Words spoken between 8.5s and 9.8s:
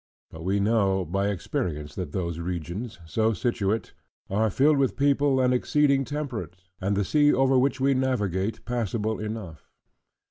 passable enough.